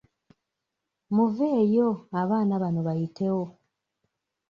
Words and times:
Muveeyo 1.15 1.89
abaana 2.21 2.53
bano 2.63 2.79
bayitewo. 2.87 3.45